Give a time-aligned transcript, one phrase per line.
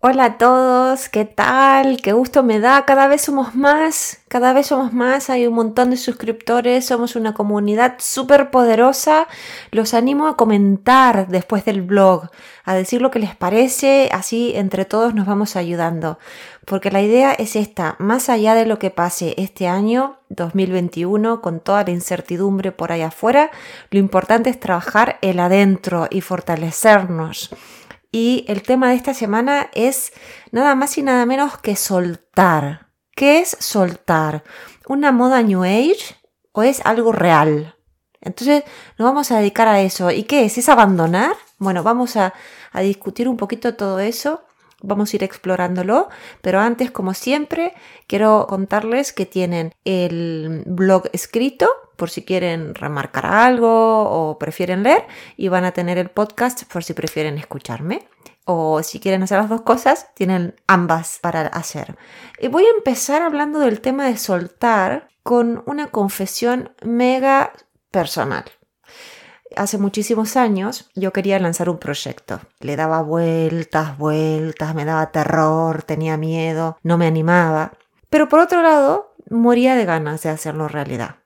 [0.00, 2.00] Hola a todos, ¿qué tal?
[2.00, 2.84] Qué gusto me da.
[2.84, 5.28] Cada vez somos más, cada vez somos más.
[5.28, 9.26] Hay un montón de suscriptores, somos una comunidad súper poderosa.
[9.72, 12.30] Los animo a comentar después del blog,
[12.64, 16.20] a decir lo que les parece, así entre todos nos vamos ayudando.
[16.64, 21.58] Porque la idea es esta, más allá de lo que pase este año 2021, con
[21.58, 23.50] toda la incertidumbre por ahí afuera,
[23.90, 27.50] lo importante es trabajar el adentro y fortalecernos
[28.10, 30.12] y el tema de esta semana es
[30.50, 32.88] nada más y nada menos que soltar.
[33.14, 34.44] ¿Qué es soltar?
[34.86, 36.16] ¿Una moda New Age
[36.52, 37.76] o es algo real?
[38.20, 38.64] Entonces
[38.96, 40.10] nos vamos a dedicar a eso.
[40.10, 40.56] ¿Y qué es?
[40.58, 41.36] ¿Es abandonar?
[41.58, 42.32] Bueno, vamos a,
[42.72, 44.42] a discutir un poquito todo eso
[44.80, 46.08] Vamos a ir explorándolo,
[46.40, 47.74] pero antes, como siempre,
[48.06, 55.04] quiero contarles que tienen el blog escrito por si quieren remarcar algo o prefieren leer
[55.36, 58.08] y van a tener el podcast por si prefieren escucharme.
[58.44, 61.98] O si quieren hacer las dos cosas, tienen ambas para hacer.
[62.40, 67.52] Y voy a empezar hablando del tema de soltar con una confesión mega
[67.90, 68.44] personal
[69.58, 72.40] hace muchísimos años yo quería lanzar un proyecto.
[72.60, 77.72] Le daba vueltas, vueltas, me daba terror, tenía miedo, no me animaba.
[78.08, 81.16] Pero por otro lado, moría de ganas de hacerlo realidad.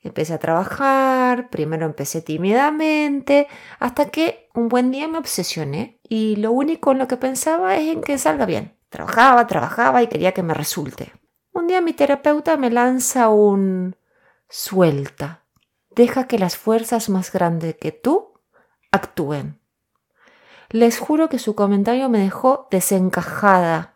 [0.00, 6.52] Empecé a trabajar, primero empecé tímidamente, hasta que un buen día me obsesioné y lo
[6.52, 8.76] único en lo que pensaba es en que salga bien.
[8.90, 11.12] Trabajaba, trabajaba y quería que me resulte.
[11.52, 13.96] Un día mi terapeuta me lanza un
[14.48, 15.43] suelta
[15.94, 18.40] Deja que las fuerzas más grandes que tú
[18.90, 19.60] actúen.
[20.70, 23.94] Les juro que su comentario me dejó desencajada.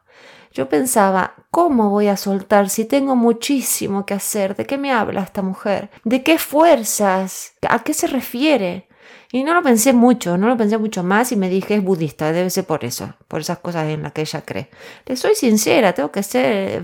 [0.52, 4.56] Yo pensaba, ¿cómo voy a soltar si tengo muchísimo que hacer?
[4.56, 5.91] ¿De qué me habla esta mujer?
[6.04, 7.54] ¿De qué fuerzas?
[7.69, 8.88] ¿A qué se refiere?
[9.30, 12.32] Y no lo pensé mucho, no lo pensé mucho más y me dije, es budista,
[12.32, 14.70] debe ser por eso, por esas cosas en las que ella cree.
[15.04, 16.82] Le soy sincera, tengo que ser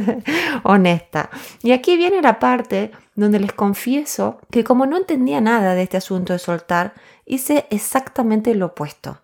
[0.62, 1.28] honesta.
[1.62, 5.98] Y aquí viene la parte donde les confieso que como no entendía nada de este
[5.98, 6.94] asunto de soltar,
[7.26, 9.20] hice exactamente lo opuesto.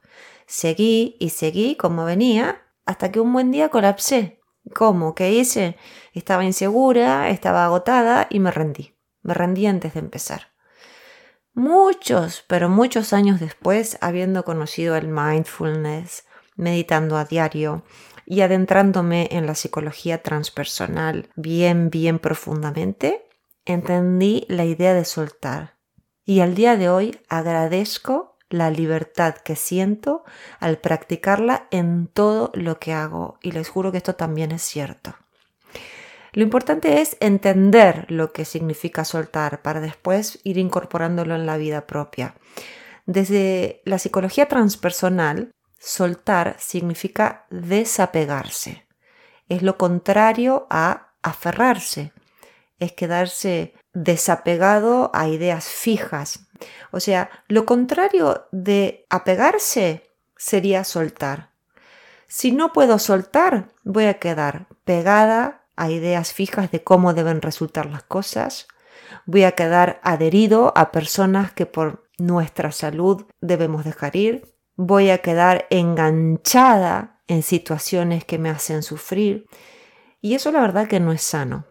[0.46, 4.40] Seguí y seguí como venía hasta que un buen día colapsé.
[4.74, 5.14] ¿Cómo?
[5.14, 5.76] ¿Qué hice?
[6.12, 8.94] Estaba insegura, estaba agotada y me rendí.
[9.22, 10.49] Me rendí antes de empezar.
[11.60, 16.25] Muchos, pero muchos años después, habiendo conocido el mindfulness,
[16.56, 17.84] meditando a diario
[18.25, 23.28] y adentrándome en la psicología transpersonal bien, bien profundamente,
[23.66, 25.76] entendí la idea de soltar.
[26.25, 30.25] Y al día de hoy agradezco la libertad que siento
[30.60, 33.38] al practicarla en todo lo que hago.
[33.42, 35.15] Y les juro que esto también es cierto.
[36.32, 41.86] Lo importante es entender lo que significa soltar para después ir incorporándolo en la vida
[41.86, 42.34] propia.
[43.06, 48.86] Desde la psicología transpersonal, soltar significa desapegarse.
[49.48, 52.12] Es lo contrario a aferrarse.
[52.78, 56.47] Es quedarse desapegado a ideas fijas.
[56.92, 61.50] O sea, lo contrario de apegarse sería soltar.
[62.28, 67.86] Si no puedo soltar, voy a quedar pegada a ideas fijas de cómo deben resultar
[67.86, 68.68] las cosas.
[69.24, 74.54] Voy a quedar adherido a personas que por nuestra salud debemos dejar ir.
[74.76, 79.46] Voy a quedar enganchada en situaciones que me hacen sufrir.
[80.20, 81.64] Y eso la verdad que no es sano.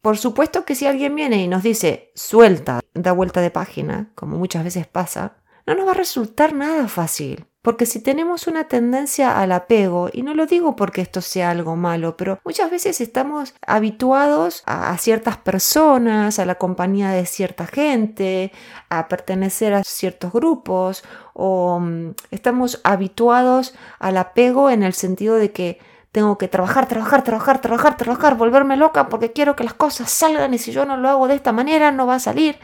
[0.00, 4.36] Por supuesto que si alguien viene y nos dice suelta, da vuelta de página, como
[4.36, 7.46] muchas veces pasa, no nos va a resultar nada fácil.
[7.64, 11.76] Porque si tenemos una tendencia al apego, y no lo digo porque esto sea algo
[11.76, 18.52] malo, pero muchas veces estamos habituados a, ciertas personas, a la compañía de cierta gente,
[18.90, 25.50] a pertenecer a ciertos grupos, o mm, estamos habituados al apego en el sentido de
[25.52, 25.78] que
[26.12, 30.52] tengo que trabajar, trabajar, trabajar, trabajar, trabajar, volverme loca porque quiero que las cosas salgan
[30.52, 32.58] y si yo no lo hago de esta manera no va a salir.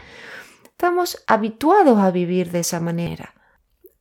[0.64, 3.32] Estamos habituados a vivir de esa manera.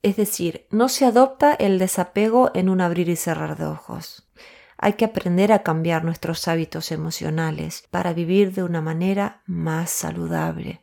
[0.02, 4.30] Es decir, no se adopta el desapego en un abrir y cerrar de ojos.
[4.78, 10.82] Hay que aprender a cambiar nuestros hábitos emocionales para vivir de una manera más saludable.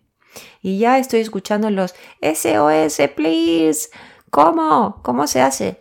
[0.61, 3.89] Y ya estoy escuchando los SOS, please.
[4.31, 5.01] ¿Cómo?
[5.03, 5.81] ¿Cómo se hace?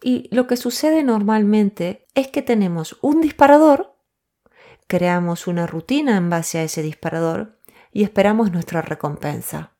[0.00, 3.96] Y lo que sucede normalmente es que tenemos un disparador,
[4.86, 7.58] creamos una rutina en base a ese disparador
[7.92, 9.72] y esperamos nuestra recompensa.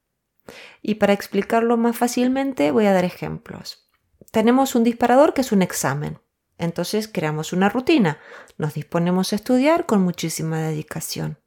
[0.80, 3.88] Y para explicarlo más fácilmente voy a dar ejemplos.
[4.30, 6.18] Tenemos un disparador que es un examen.
[6.58, 8.18] Entonces creamos una rutina.
[8.56, 11.38] Nos disponemos a estudiar con muchísima dedicación.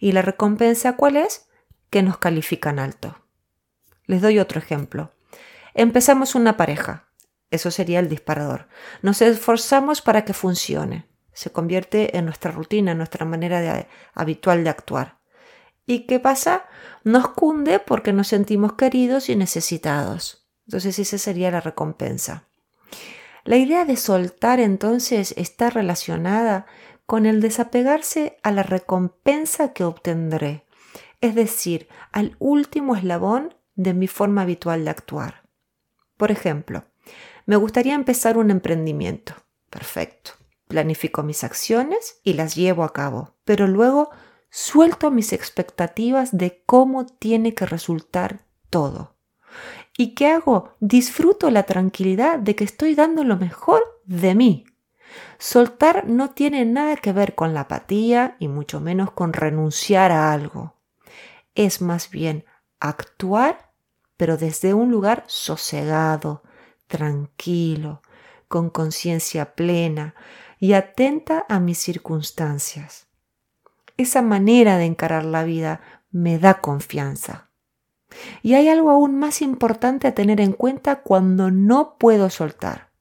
[0.00, 1.48] ¿Y la recompensa cuál es?
[1.90, 3.24] Que nos califican alto.
[4.04, 5.12] Les doy otro ejemplo.
[5.74, 7.08] Empezamos una pareja.
[7.50, 8.68] Eso sería el disparador.
[9.02, 11.08] Nos esforzamos para que funcione.
[11.32, 15.17] Se convierte en nuestra rutina, en nuestra manera habitual de actuar.
[15.88, 16.66] ¿Y qué pasa?
[17.02, 20.46] Nos cunde porque nos sentimos queridos y necesitados.
[20.66, 22.46] Entonces esa sería la recompensa.
[23.42, 26.66] La idea de soltar entonces está relacionada
[27.06, 30.66] con el desapegarse a la recompensa que obtendré,
[31.22, 35.48] es decir, al último eslabón de mi forma habitual de actuar.
[36.18, 36.84] Por ejemplo,
[37.46, 39.32] me gustaría empezar un emprendimiento.
[39.70, 40.32] Perfecto.
[40.66, 44.10] Planifico mis acciones y las llevo a cabo, pero luego
[44.50, 49.14] suelto mis expectativas de cómo tiene que resultar todo.
[49.96, 50.74] ¿Y qué hago?
[50.80, 54.64] Disfruto la tranquilidad de que estoy dando lo mejor de mí.
[55.38, 60.32] Soltar no tiene nada que ver con la apatía y mucho menos con renunciar a
[60.32, 60.74] algo.
[61.54, 62.44] Es más bien
[62.78, 63.72] actuar,
[64.16, 66.42] pero desde un lugar sosegado,
[66.86, 68.02] tranquilo,
[68.46, 70.14] con conciencia plena
[70.60, 73.07] y atenta a mis circunstancias.
[73.98, 75.80] Esa manera de encarar la vida
[76.12, 77.50] me da confianza.
[78.42, 82.92] Y hay algo aún más importante a tener en cuenta cuando no puedo soltar.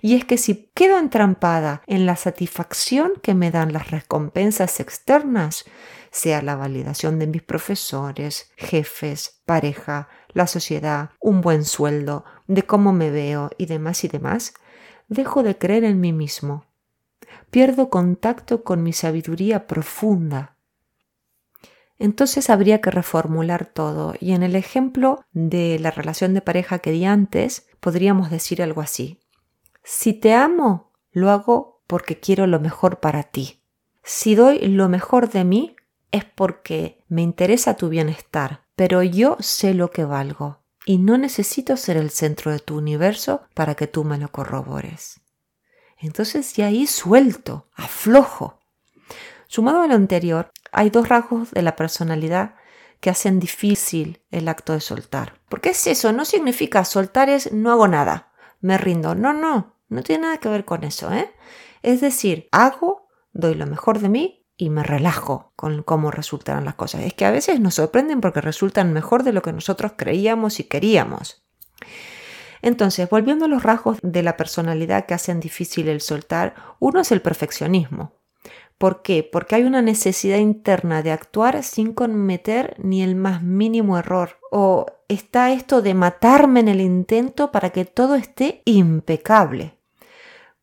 [0.00, 5.66] Y es que si quedo entrampada en la satisfacción que me dan las recompensas externas,
[6.10, 12.94] sea la validación de mis profesores, jefes, pareja, la sociedad, un buen sueldo, de cómo
[12.94, 14.54] me veo y demás y demás,
[15.08, 16.64] dejo de creer en mí mismo.
[17.50, 20.56] Pierdo contacto con mi sabiduría profunda.
[21.98, 26.90] Entonces habría que reformular todo y en el ejemplo de la relación de pareja que
[26.90, 29.20] di antes podríamos decir algo así.
[29.82, 33.62] Si te amo, lo hago porque quiero lo mejor para ti.
[34.02, 35.76] Si doy lo mejor de mí,
[36.12, 41.76] es porque me interesa tu bienestar, pero yo sé lo que valgo y no necesito
[41.76, 45.20] ser el centro de tu universo para que tú me lo corrobores.
[45.98, 48.60] Entonces ya ahí suelto, aflojo.
[49.46, 52.56] Sumado a lo anterior, hay dos rasgos de la personalidad
[53.00, 55.40] que hacen difícil el acto de soltar.
[55.48, 59.14] Porque es eso, no significa soltar es no hago nada, me rindo.
[59.14, 61.32] No, no, no tiene nada que ver con eso, ¿eh?
[61.82, 66.74] Es decir, hago, doy lo mejor de mí y me relajo con cómo resultarán las
[66.74, 67.02] cosas.
[67.02, 70.64] Es que a veces nos sorprenden porque resultan mejor de lo que nosotros creíamos y
[70.64, 71.45] queríamos.
[72.66, 77.12] Entonces, volviendo a los rasgos de la personalidad que hacen difícil el soltar, uno es
[77.12, 78.14] el perfeccionismo.
[78.76, 79.22] ¿Por qué?
[79.22, 84.40] Porque hay una necesidad interna de actuar sin cometer ni el más mínimo error.
[84.50, 89.78] O está esto de matarme en el intento para que todo esté impecable.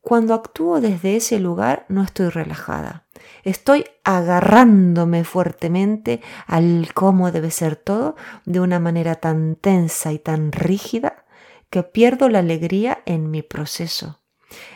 [0.02, 3.06] Cuando actúo desde ese lugar no estoy relajada.
[3.44, 8.14] Estoy agarrándome fuertemente al cómo debe ser todo
[8.44, 11.23] de una manera tan tensa y tan rígida
[11.74, 14.22] que pierdo la alegría en mi proceso.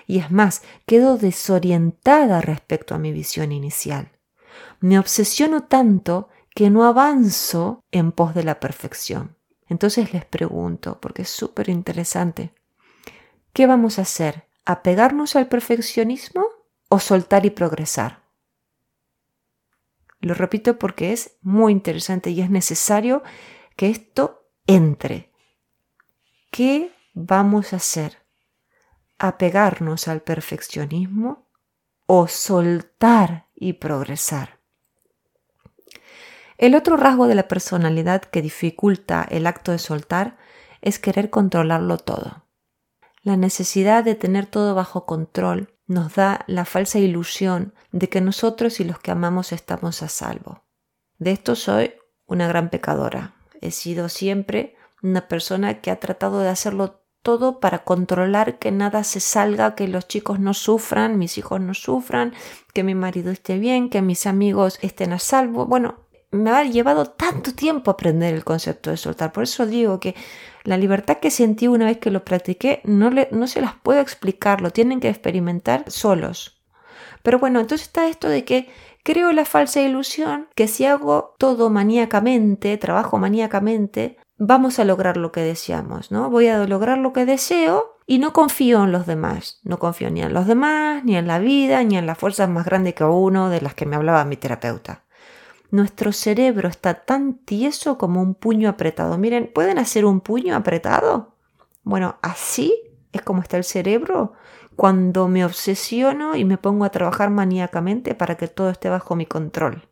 [0.09, 4.11] Y es más, quedo desorientada respecto a mi visión inicial.
[4.81, 9.37] Me obsesiono tanto que no avanzo en pos de la perfección.
[9.69, 12.53] Entonces les pregunto, porque es súper interesante,
[13.53, 14.49] ¿qué vamos a hacer?
[14.65, 16.47] ¿Apegarnos al perfeccionismo
[16.89, 18.25] o soltar y progresar?
[20.19, 23.23] Lo repito porque es muy interesante y es necesario
[23.77, 25.27] que esto entre.
[26.50, 28.19] ¿Qué vamos a hacer?
[29.19, 31.47] ¿Apegarnos al perfeccionismo
[32.07, 34.59] o soltar y progresar?
[36.57, 40.38] El otro rasgo de la personalidad que dificulta el acto de soltar
[40.81, 42.47] es querer controlarlo todo.
[43.23, 48.81] La necesidad de tener todo bajo control nos da la falsa ilusión de que nosotros
[48.81, 50.64] y los que amamos estamos a salvo.
[51.19, 51.95] De esto soy
[52.26, 53.35] una gran pecadora.
[53.61, 59.05] He sido siempre una persona que ha tratado de hacerlo todo para controlar que nada
[59.05, 62.33] se salga, que los chicos no sufran, mis hijos no sufran,
[62.73, 65.67] que mi marido esté bien, que mis amigos estén a salvo.
[65.67, 69.33] Bueno, me ha llevado tanto tiempo aprender el concepto de soltar.
[69.33, 70.14] Por eso digo que
[70.64, 74.61] la libertad que sentí una vez que lo practiqué no, no se las puedo explicar,
[74.61, 76.62] lo tienen que experimentar solos.
[77.23, 78.69] Pero bueno, entonces está esto de que
[79.02, 85.33] creo la falsa ilusión que si hago todo maníacamente, trabajo maníacamente, vamos a lograr lo
[85.33, 86.30] que deseamos, ¿no?
[86.30, 89.61] Voy a lograr lo que deseo y no confío en los demás.
[89.64, 92.64] No confío ni en los demás, ni en la vida, ni en las fuerzas más
[92.64, 95.04] grandes que uno de las que me hablaba mi terapeuta
[95.71, 99.18] nuestro cerebro está tan tieso como un puño apretado.
[99.18, 101.35] Miren, ¿pueden hacer un puño apretado?
[101.83, 102.75] Bueno, así
[103.12, 104.33] es como está el cerebro
[104.76, 109.26] cuando me obsesiono y me pongo a trabajar maníacamente para que todo esté bajo mi
[109.26, 109.88] control.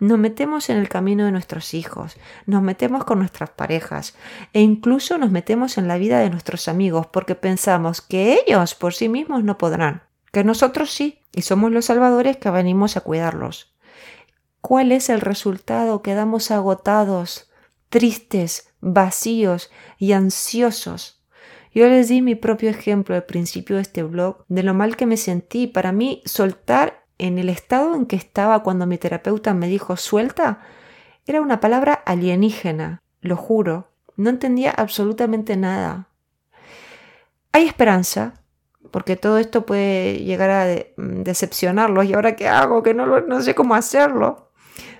[0.00, 2.16] Nos metemos en el camino de nuestros hijos,
[2.46, 4.14] nos metemos con nuestras parejas
[4.52, 8.94] e incluso nos metemos en la vida de nuestros amigos porque pensamos que ellos por
[8.94, 10.02] sí mismos no podrán,
[10.32, 13.74] que nosotros sí, y somos los salvadores que venimos a cuidarlos.
[14.60, 16.00] ¿Cuál es el resultado?
[16.00, 17.50] Quedamos agotados,
[17.90, 21.22] tristes, vacíos y ansiosos.
[21.74, 25.06] Yo les di mi propio ejemplo al principio de este blog de lo mal que
[25.06, 25.66] me sentí.
[25.66, 30.60] Para mí, soltar en el estado en que estaba cuando mi terapeuta me dijo suelta,
[31.26, 33.88] era una palabra alienígena, lo juro.
[34.16, 36.08] No entendía absolutamente nada.
[37.52, 38.34] Hay esperanza,
[38.90, 40.66] porque todo esto puede llegar a
[40.96, 42.04] decepcionarlos.
[42.04, 42.82] ¿Y ahora qué hago?
[42.82, 44.43] Que no, no sé cómo hacerlo.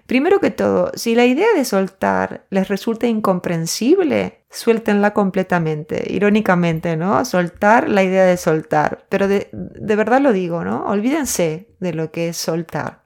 [0.06, 6.04] Primero que todo, si la idea de soltar les resulta incomprensible, suéltenla completamente.
[6.12, 7.24] Irónicamente, ¿no?
[7.24, 9.06] Soltar la idea de soltar.
[9.08, 10.84] Pero de, de verdad lo digo, ¿no?
[10.86, 13.04] Olvídense de lo que es soltar.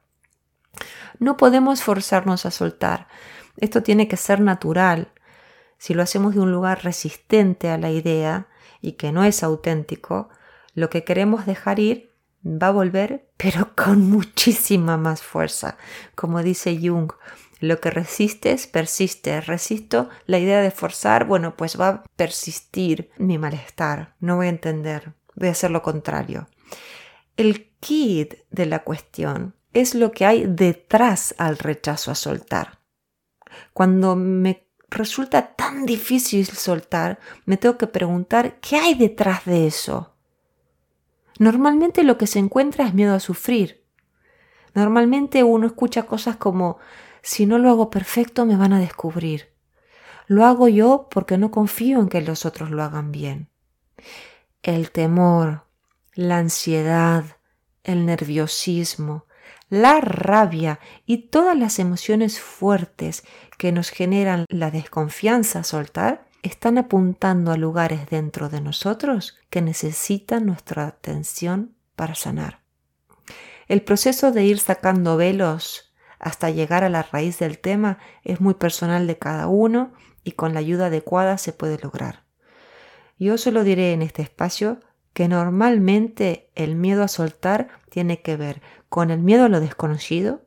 [1.20, 3.06] No podemos forzarnos a soltar.
[3.58, 5.12] Esto tiene que ser natural.
[5.78, 8.48] Si lo hacemos de un lugar resistente a la idea
[8.80, 10.28] y que no es auténtico,
[10.74, 12.07] lo que queremos dejar ir
[12.48, 15.76] va a volver, pero con muchísima más fuerza.
[16.14, 17.12] Como dice Jung,
[17.60, 19.40] lo que resistes, persiste.
[19.40, 24.14] Resisto la idea de forzar, bueno, pues va a persistir mi malestar.
[24.20, 26.48] No voy a entender, voy a hacer lo contrario.
[27.36, 32.80] El kit de la cuestión es lo que hay detrás al rechazo a soltar.
[33.72, 40.17] Cuando me resulta tan difícil soltar, me tengo que preguntar qué hay detrás de eso.
[41.38, 43.84] Normalmente lo que se encuentra es miedo a sufrir.
[44.74, 46.78] Normalmente uno escucha cosas como
[47.22, 49.52] si no lo hago perfecto me van a descubrir.
[50.26, 53.48] Lo hago yo porque no confío en que los otros lo hagan bien.
[54.62, 55.64] El temor,
[56.14, 57.24] la ansiedad,
[57.82, 59.26] el nerviosismo,
[59.70, 63.24] la rabia y todas las emociones fuertes
[63.56, 69.62] que nos generan la desconfianza a soltar están apuntando a lugares dentro de nosotros que
[69.62, 72.60] necesitan nuestra atención para sanar.
[73.66, 78.54] El proceso de ir sacando velos hasta llegar a la raíz del tema es muy
[78.54, 79.92] personal de cada uno
[80.24, 82.24] y con la ayuda adecuada se puede lograr.
[83.18, 84.80] Yo solo diré en este espacio
[85.12, 90.42] que normalmente el miedo a soltar tiene que ver con el miedo a lo desconocido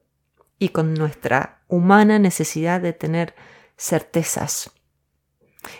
[0.58, 3.36] y con nuestra humana necesidad de tener
[3.78, 4.72] certezas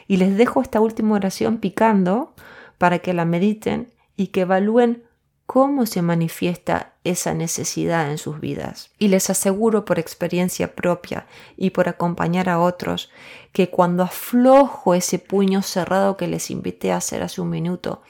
[0.08, 2.34] y les dejo esta última oración picando
[2.78, 5.04] para que la mediten y que evalúen
[5.52, 8.92] cómo se manifiesta esa necesidad en sus vidas.
[8.98, 13.10] Y les aseguro por experiencia propia y por acompañar a otros
[13.52, 18.02] que cuando aflojo ese puño cerrado que les invité a hacer hace un minuto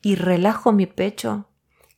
[0.00, 1.44] y relajo mi pecho,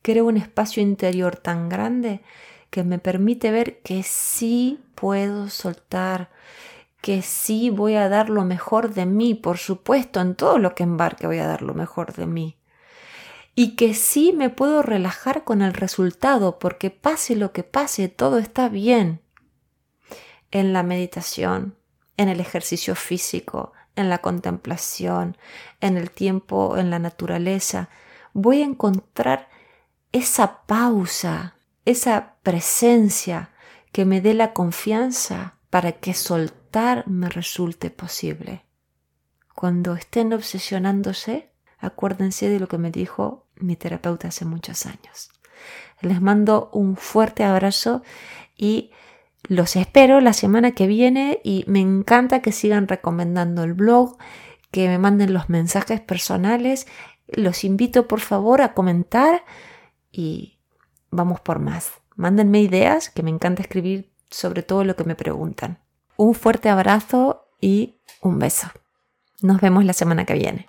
[0.01, 2.21] creo un espacio interior tan grande
[2.69, 6.31] que me permite ver que sí puedo soltar,
[7.01, 10.83] que sí voy a dar lo mejor de mí, por supuesto, en todo lo que
[10.83, 12.57] embarque voy a dar lo mejor de mí.
[13.55, 18.37] Y que sí me puedo relajar con el resultado, porque pase lo que pase, todo
[18.37, 19.21] está bien.
[20.51, 21.75] En la meditación,
[22.17, 25.37] en el ejercicio físico, en la contemplación,
[25.81, 27.89] en el tiempo, en la naturaleza,
[28.33, 29.49] voy a encontrar
[30.11, 31.55] esa pausa,
[31.85, 33.49] esa presencia
[33.91, 36.13] que me dé la confianza para que
[37.05, 38.63] me resulte posible.
[39.55, 41.49] Cuando estén obsesionándose,
[41.79, 45.31] acuérdense de lo que me dijo mi terapeuta hace muchos años.
[46.01, 48.03] Les mando un fuerte abrazo
[48.55, 48.91] y
[49.43, 54.17] los espero la semana que viene y me encanta que sigan recomendando el blog,
[54.71, 56.87] que me manden los mensajes personales.
[57.27, 59.43] Los invito por favor a comentar
[60.11, 60.57] y
[61.09, 61.91] vamos por más.
[62.15, 65.79] Mándenme ideas, que me encanta escribir sobre todo lo que me preguntan.
[66.21, 68.67] Un fuerte abrazo y un beso.
[69.41, 70.67] Nos vemos la semana que viene.